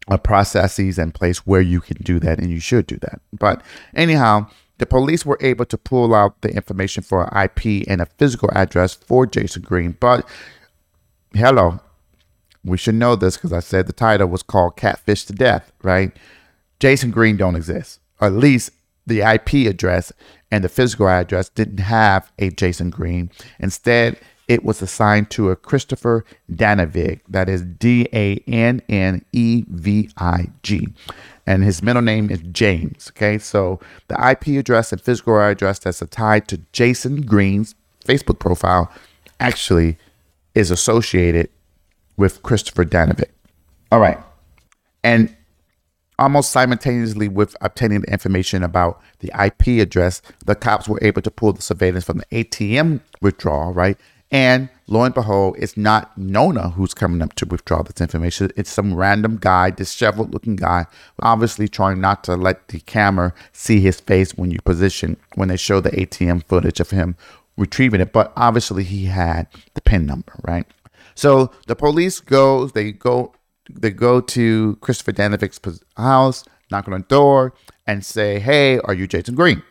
[0.08, 3.20] are processes in place where you can do that and you should do that.
[3.32, 3.62] But
[3.94, 4.48] anyhow,
[4.78, 8.50] the police were able to pull out the information for an IP and a physical
[8.52, 9.96] address for Jason Green.
[10.00, 10.28] But
[11.34, 11.78] hello,
[12.64, 16.10] we should know this because I said the title was called Catfish to Death, right?
[16.80, 18.00] Jason Green don't exist.
[18.20, 18.72] Or at least
[19.06, 20.12] the IP address
[20.50, 23.30] and the physical address didn't have a Jason Green.
[23.58, 29.64] Instead, it was assigned to a Christopher Dannevig, that is D A N N E
[29.68, 30.88] V I G.
[31.46, 33.10] And his middle name is James.
[33.10, 38.92] Okay, so the IP address and physical address that's tied to Jason Green's Facebook profile
[39.40, 39.96] actually
[40.54, 41.48] is associated
[42.16, 43.30] with Christopher Dannevig.
[43.90, 44.18] All right.
[45.02, 45.34] And
[46.22, 51.30] almost simultaneously with obtaining the information about the IP address, the cops were able to
[51.30, 53.98] pull the surveillance from the ATM withdrawal, right?
[54.30, 58.52] And lo and behold, it's not Nona who's coming up to withdraw this information.
[58.56, 60.86] It's some random guy, disheveled looking guy,
[61.20, 65.56] obviously trying not to let the camera see his face when you position, when they
[65.56, 67.16] show the ATM footage of him
[67.56, 68.12] retrieving it.
[68.12, 70.66] But obviously, he had the PIN number, right?
[71.14, 73.34] So the police goes, they go
[73.70, 77.54] they go to Christopher Dannevig's house, knock on the door,
[77.86, 79.62] and say, "Hey, are you Jason Green?"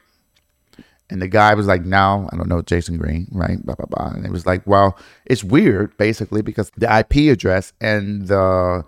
[1.10, 3.64] And the guy was like, "No, I don't know Jason Green." Right?
[3.64, 4.14] Blah blah blah.
[4.16, 8.86] And it was like, "Well, it's weird, basically, because the IP address and the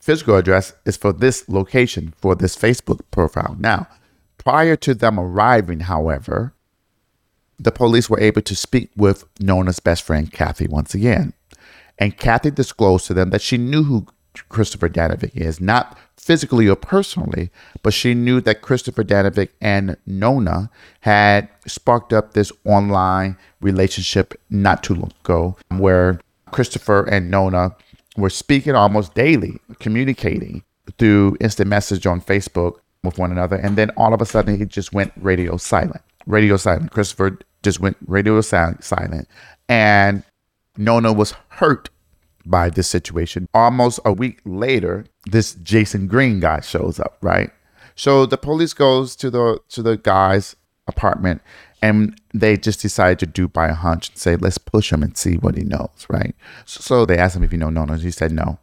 [0.00, 3.86] physical address is for this location for this Facebook profile." Now,
[4.38, 6.54] prior to them arriving, however,
[7.58, 11.34] the police were able to speak with Nona's best friend, Kathy, once again.
[11.98, 14.06] And Kathy disclosed to them that she knew who
[14.48, 17.50] Christopher Dannevig is, not physically or personally,
[17.82, 24.82] but she knew that Christopher Dannevig and Nona had sparked up this online relationship not
[24.82, 27.74] too long ago, where Christopher and Nona
[28.16, 30.62] were speaking almost daily, communicating
[30.98, 34.64] through instant message on Facebook with one another, and then all of a sudden he
[34.66, 36.02] just went radio silent.
[36.26, 36.90] Radio silent.
[36.90, 39.28] Christopher just went radio silent,
[39.68, 40.22] and
[40.76, 41.88] Nona was hurt
[42.44, 43.48] by this situation.
[43.54, 47.50] Almost a week later, this Jason Green guy shows up, right?
[47.96, 51.40] So the police goes to the to the guy's apartment
[51.82, 55.16] And they just decided to do by a hunch and say, let's push him and
[55.16, 56.34] see what he knows, right?
[56.66, 57.96] So they asked him if you know Nona.
[57.96, 58.58] He said no.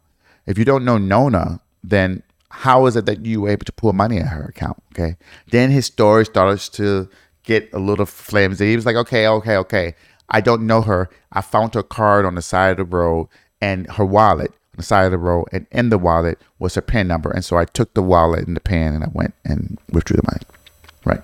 [0.46, 3.94] If you don't know Nona, then how is it that you were able to pull
[3.94, 4.82] money in her account?
[4.94, 5.18] Okay.
[5.50, 7.10] Then his story starts to
[7.44, 8.70] get a little flimsy.
[8.70, 9.96] He was like, okay, okay, okay.
[10.30, 11.10] I don't know her.
[11.32, 13.30] I found her card on the side of the road
[13.62, 15.46] and her wallet on the side of the road.
[15.52, 17.32] And in the wallet was her PIN number.
[17.32, 20.30] And so I took the wallet and the PIN, and I went and withdrew the
[20.32, 20.44] money.
[21.06, 21.24] Right.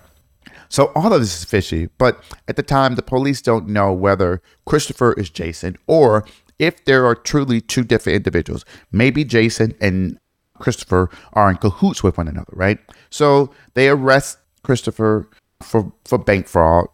[0.69, 1.89] So all of this is fishy.
[1.98, 6.26] But at the time, the police don't know whether Christopher is Jason or
[6.60, 8.65] if there are truly two different individuals.
[8.91, 10.17] Maybe Jason and
[10.60, 12.80] Christopher are in cahoots with one another, right?
[13.10, 15.30] So they arrest Christopher
[15.62, 16.88] for, for bank fraud.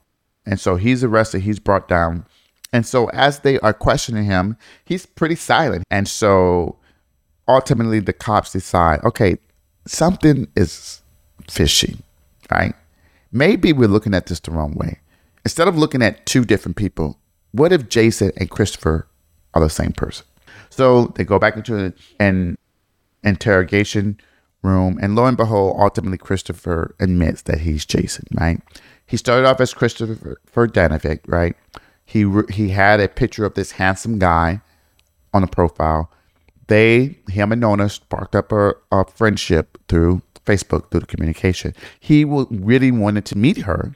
[0.45, 2.25] And so he's arrested, he's brought down.
[2.71, 5.83] And so as they are questioning him, he's pretty silent.
[5.89, 6.77] And so
[7.47, 9.37] ultimately the cops decide, okay,
[9.87, 11.01] something is
[11.49, 11.97] fishy,
[12.51, 12.75] right?
[13.31, 14.99] Maybe we're looking at this the wrong way.
[15.45, 17.17] Instead of looking at two different people,
[17.51, 19.07] what if Jason and Christopher
[19.53, 20.25] are the same person?
[20.69, 22.57] So they go back into an
[23.23, 24.19] interrogation
[24.61, 28.61] room, and lo and behold, ultimately Christopher admits that he's Jason, right?
[29.05, 31.55] He started off as Christopher Dannevig, right?
[32.09, 34.61] He he had a picture of this handsome guy
[35.31, 36.11] on the profile.
[36.65, 41.75] They, him and Nona, sparked up a, a friendship through Facebook, through the communication.
[41.99, 43.95] He really wanted to meet her,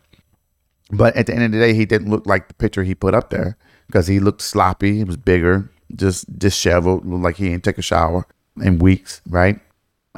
[0.91, 3.15] but at the end of the day, he didn't look like the picture he put
[3.15, 4.97] up there because he looked sloppy.
[4.97, 8.27] He was bigger, just disheveled, looked like he didn't take a shower
[8.61, 9.59] in weeks, right?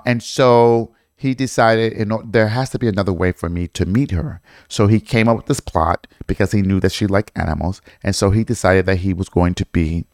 [0.06, 3.86] And so he decided, you know, there has to be another way for me to
[3.86, 4.42] meet her.
[4.68, 7.82] So he came up with this plot because he knew that she liked animals.
[8.04, 10.06] And so he decided that he was going to be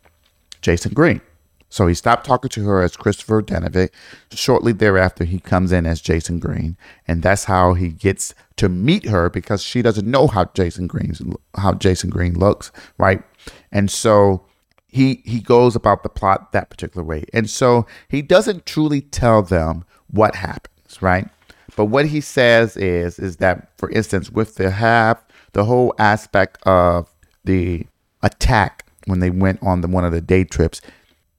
[0.61, 1.21] Jason Green.
[1.69, 3.89] So he stopped talking to her as Christopher Dannevig.
[4.31, 6.75] Shortly thereafter, he comes in as Jason Green,
[7.07, 11.21] and that's how he gets to meet her because she doesn't know how Jason Green's
[11.55, 13.23] how Jason Green looks, right?
[13.71, 14.45] And so
[14.89, 17.23] he he goes about the plot that particular way.
[17.33, 20.35] And so he doesn't truly tell them what
[20.91, 21.27] happens, right?
[21.75, 25.23] But what he says is is that for instance with the half
[25.53, 27.09] the whole aspect of
[27.45, 27.85] the
[28.23, 30.81] attack when they went on the one of the day trips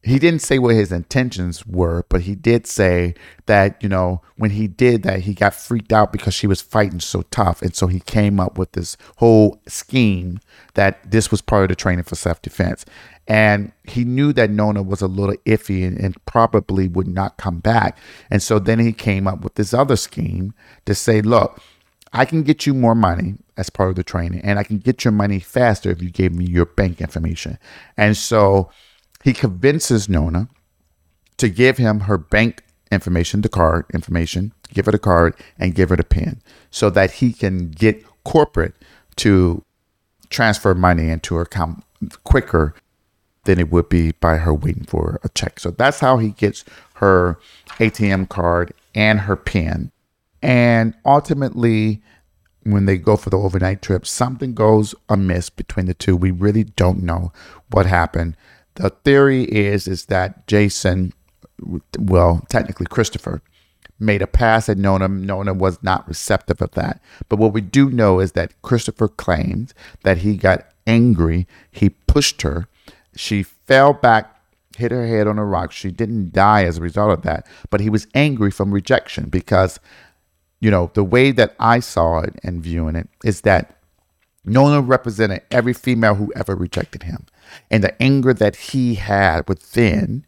[0.05, 3.15] he didn't say what his intentions were, but he did say
[3.47, 6.99] that, you know, when he did that, he got freaked out because she was fighting
[6.99, 7.63] so tough.
[7.63, 10.41] And so he came up with this whole scheme
[10.75, 12.85] that this was part of the training for self defense.
[13.29, 17.61] And he knew that Nona was a little iffy and, and, probably would not come
[17.61, 17.97] back.
[18.29, 20.53] And so then he came up with this other scheme
[20.87, 21.61] to say, look,
[22.13, 25.05] I can get you more money as part of the training, and I can get
[25.05, 27.59] your money faster if you gave me your bank information.
[27.97, 28.71] And so
[29.23, 30.49] he convinces Nona
[31.39, 35.89] to give him her bank information, the card information, give her the card, and give
[35.89, 38.75] her the pin so that he can get corporate
[39.17, 39.65] to
[40.31, 41.85] transfer money into her account
[42.25, 42.75] quicker
[43.45, 45.59] than it would be by her waiting for a check.
[45.59, 47.39] So that's how he gets her
[47.79, 49.91] ATM card and her pin.
[50.43, 52.03] And ultimately,
[52.65, 56.17] when they go for the overnight trip, something goes amiss between the two.
[56.17, 57.33] We really don't know
[57.71, 58.37] what happened.
[58.75, 61.13] The theory is is that Jason,
[61.99, 63.43] well, technically Christopher,
[63.99, 65.09] made a pass at Nona.
[65.09, 67.01] Nona was not receptive of that.
[67.29, 71.47] But what we do know is that Christopher claims that he got angry.
[71.71, 72.67] He pushed her.
[73.15, 74.41] She fell back,
[74.77, 75.73] hit her head on a rock.
[75.73, 79.79] She didn't die as a result of that, but he was angry from rejection because,
[80.61, 83.79] you know, the way that I saw it and viewing it is that
[84.45, 87.27] Nona represented every female who ever rejected him.
[87.71, 90.25] And the anger that he had within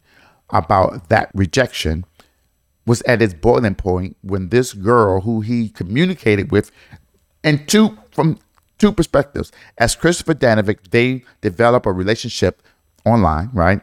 [0.50, 2.04] about that rejection
[2.86, 6.70] was at its boiling point when this girl who he communicated with
[7.42, 8.38] and two from
[8.78, 12.62] two perspectives as christopher dannevig they develop a relationship
[13.04, 13.80] online right?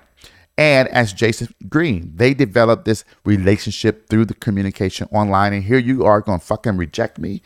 [0.57, 5.53] And as jason green they develop this relationship through the communication online.
[5.53, 7.41] And here you are going to fucking reject me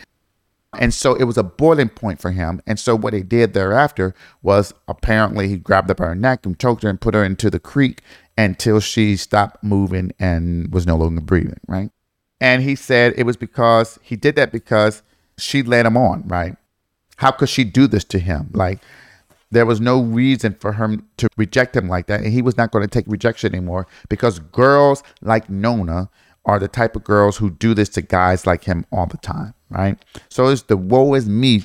[0.79, 2.61] and so it was a boiling point for him.
[2.65, 6.83] And so what he did thereafter was apparently he grabbed up her neck and choked
[6.83, 8.01] her and put her into the creek
[8.38, 11.89] until she stopped moving and was no longer breathing, right?
[12.41, 15.03] And he said it was because he did that because
[15.38, 16.56] she led him on, right?
[17.17, 18.50] How could she do this to him?
[18.54, 18.79] Like
[19.52, 22.21] there was no reason for him to reject him like that.
[22.21, 26.10] And he was not going to take rejection anymore because girls like Nona
[26.46, 29.54] are the type of girls who do this to guys like him all the time,
[29.69, 29.98] right?
[30.29, 31.63] So it's the woe is me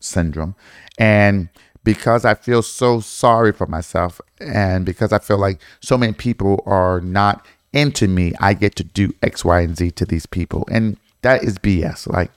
[0.00, 0.54] syndrome.
[0.98, 1.48] And
[1.84, 6.62] because I feel so sorry for myself and because I feel like so many people
[6.66, 10.64] are not into me, I get to do X, Y, and Z to these people.
[10.70, 12.06] And that is BS.
[12.06, 12.30] Like,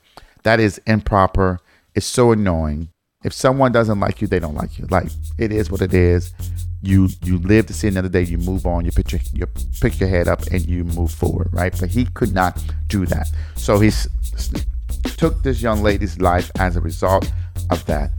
[0.43, 1.59] that is improper.
[1.95, 2.89] It's so annoying.
[3.23, 4.85] If someone doesn't like you, they don't like you.
[4.85, 5.07] Like
[5.39, 6.31] it is what it is.
[6.85, 8.21] You you live to see another day.
[8.21, 8.85] You move on.
[8.85, 9.47] You pick your you
[9.81, 11.75] pick your head up and you move forward, right?
[11.79, 13.27] But he could not do that.
[13.55, 13.91] So he
[15.17, 17.31] took this young lady's life as a result
[17.71, 18.11] of that.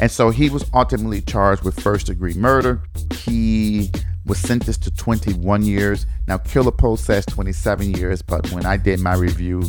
[0.00, 2.80] And so he was ultimately charged with first degree murder.
[3.12, 3.90] He
[4.26, 6.06] was sentenced to 21 years.
[6.26, 9.62] Now, Killer Post says 27 years, but when I did my review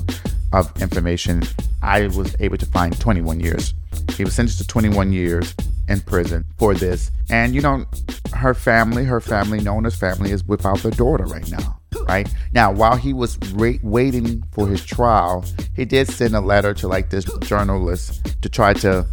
[0.54, 1.44] of information,
[1.82, 3.74] I was able to find 21 years.
[4.14, 5.54] He was sentenced to 21 years
[5.88, 7.12] in prison for this.
[7.30, 7.86] And, you know,
[8.34, 11.80] her family, her family, Nona's family, is without their daughter right now.
[12.08, 15.46] Right now, while he was waiting for his trial,
[15.76, 19.08] he did send a letter to like this journalist to try to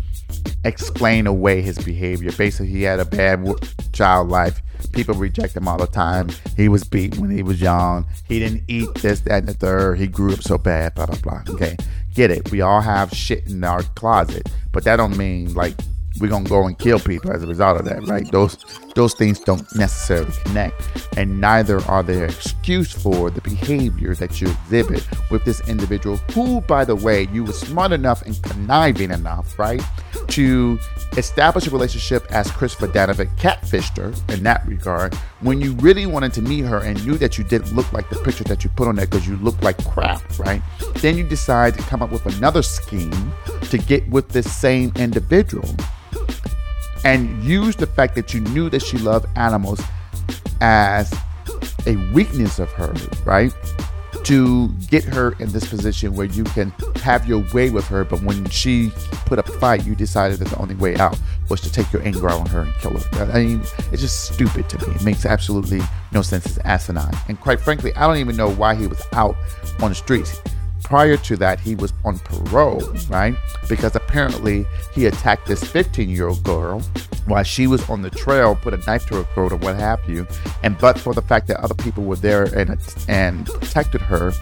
[0.64, 2.32] explain away his behavior.
[2.32, 3.47] Basically, he had a bad
[3.93, 4.61] child life.
[4.87, 6.28] People reject him all the time.
[6.57, 8.07] He was beat when he was young.
[8.28, 9.99] He didn't eat this, that, and the third.
[9.99, 11.43] He grew up so bad, blah, blah, blah.
[11.55, 11.76] Okay.
[12.14, 12.51] Get it.
[12.51, 15.74] We all have shit in our closet, but that don't mean like
[16.20, 18.30] we're gonna go and kill people as a result of that, right?
[18.30, 18.57] Those
[18.95, 24.40] those things don't necessarily connect, and neither are they an excuse for the behavior that
[24.40, 29.11] you exhibit with this individual, who, by the way, you were smart enough and conniving
[29.11, 29.82] enough, right,
[30.28, 30.78] to
[31.16, 36.32] establish a relationship as Christopher Dannevig catfished her in that regard when you really wanted
[36.34, 38.88] to meet her and knew that you didn't look like the picture that you put
[38.88, 40.62] on there because you looked like crap, right?
[40.97, 43.32] Then you decide to come up with another scheme
[43.62, 45.68] to get with this same individual
[47.05, 49.81] and use the fact that you knew that she loved animals
[50.61, 51.13] as
[51.87, 53.53] a weakness of hers, right?
[54.25, 58.23] To get her in this position where you can have your way with her, but
[58.23, 58.93] when she
[59.27, 62.03] put up a fight, you decided that the only way out was to take your
[62.03, 63.33] anger out on her and kill her.
[63.33, 64.95] I mean, it's just stupid to me.
[64.95, 65.81] It makes absolutely
[66.13, 66.47] no sense.
[66.47, 67.17] It's asinine.
[67.29, 69.37] And quite frankly, I don't even know why he was out
[69.81, 70.41] on the streets
[70.83, 73.35] prior to that, he was on parole, right?
[73.68, 76.80] Because apparently he attacked this 15 year old girl
[77.26, 80.01] while she was on the trail, put a knife to her throat or what have
[80.09, 80.26] you.
[80.62, 82.78] And but for the fact that other people were there and,
[83.09, 84.33] and protected her,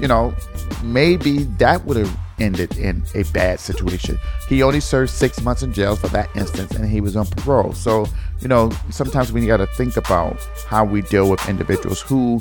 [0.00, 0.34] you know,
[0.82, 4.18] maybe that would have ended in a bad situation.
[4.48, 7.72] He only served six months in jail for that instance and he was on parole.
[7.72, 8.06] So,
[8.40, 12.40] you know, sometimes we got to think about how we deal with individuals who,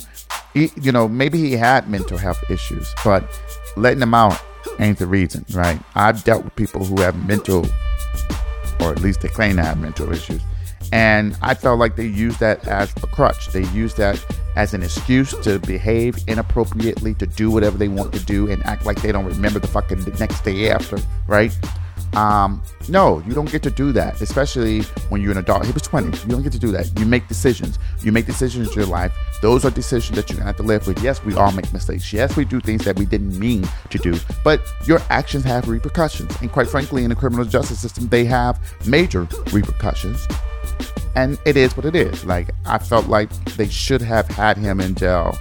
[0.54, 3.24] you know, maybe he had mental health issues, but
[3.76, 4.40] letting them out
[4.80, 5.80] ain't the reason, right?
[5.96, 7.66] I've dealt with people who have mental,
[8.80, 10.42] or at least they claim to have mental issues.
[10.92, 13.48] And I felt like they used that as a crutch.
[13.48, 14.24] They used that
[14.56, 18.86] as an excuse to behave inappropriately, to do whatever they want to do, and act
[18.86, 20.98] like they don't remember the fucking next day after,
[21.28, 21.56] right?
[22.16, 25.66] Um, no, you don't get to do that, especially when you're an adult.
[25.66, 26.16] He was 20.
[26.20, 27.00] You don't get to do that.
[27.00, 27.80] You make decisions.
[28.02, 29.12] You make decisions in your life.
[29.42, 31.02] Those are decisions that you're gonna have to live with.
[31.02, 32.14] Yes, we all make mistakes.
[32.14, 36.36] Yes, we do things that we didn't mean to do, but your actions have repercussions.
[36.42, 40.28] And quite frankly, in the criminal justice system, they have major repercussions.
[41.16, 42.26] And it is what it is.
[42.26, 45.38] Like I felt like they should have had him in jail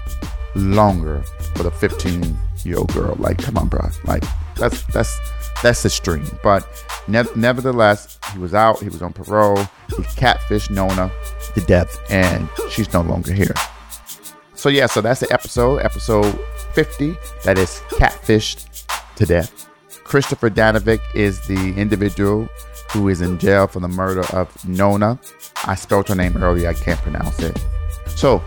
[0.55, 1.23] longer
[1.57, 3.16] for the 15 year old girl.
[3.18, 3.89] Like, come on, bro.
[4.05, 4.25] Like
[4.57, 5.18] that's that's
[5.62, 6.27] that's extreme.
[6.43, 6.66] But
[7.09, 8.81] ne- nevertheless, he was out.
[8.81, 9.59] He was on parole.
[9.89, 11.11] He catfished Nona
[11.55, 13.55] to death, and she's no longer here.
[14.55, 16.39] So yeah, so that's the episode, episode
[16.75, 17.16] 50.
[17.45, 19.68] That is catfished to death.
[20.05, 22.49] Christopher Dannevig is the individual
[22.93, 25.18] who is in jail for the murder of Nona.
[25.64, 26.68] I spelled her name earlier.
[26.68, 27.59] I can't pronounce it.
[28.07, 28.43] So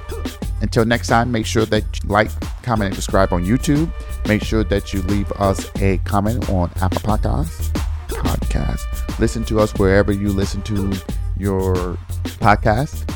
[0.62, 2.30] until next time, make sure that you like,
[2.64, 3.92] comment, and subscribe on YouTube.
[4.28, 7.72] Make sure that you leave us a comment on Apple Podcasts.
[8.08, 9.20] Podcast.
[9.20, 10.94] Listen to us wherever you listen to
[11.38, 11.98] your
[12.40, 13.10] podcast.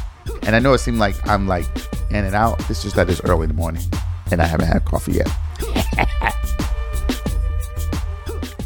[0.43, 1.65] And I know it seemed like I'm like
[2.09, 2.59] in and out.
[2.69, 3.83] It's just that it's early in the morning
[4.31, 5.29] and I haven't had coffee yet.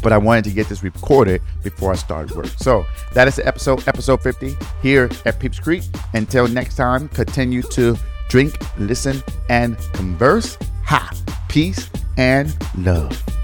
[0.04, 2.46] but I wanted to get this recorded before I started work.
[2.58, 5.82] So that is the episode, episode 50 here at Peeps Creek.
[6.12, 7.96] Until next time, continue to
[8.28, 10.58] drink, listen, and converse.
[10.84, 11.10] Ha!
[11.48, 11.88] Peace
[12.18, 13.43] and love.